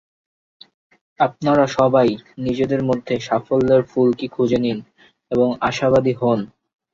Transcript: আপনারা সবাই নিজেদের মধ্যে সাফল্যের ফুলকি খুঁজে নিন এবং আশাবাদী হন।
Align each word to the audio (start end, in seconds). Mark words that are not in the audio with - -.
আপনারা 1.19 1.65
সবাই 1.77 2.09
নিজেদের 2.37 2.81
মধ্যে 2.83 3.13
সাফল্যের 3.19 3.81
ফুলকি 3.83 4.27
খুঁজে 4.27 4.59
নিন 4.59 4.77
এবং 5.31 5.47
আশাবাদী 5.61 6.13
হন। 6.21 6.39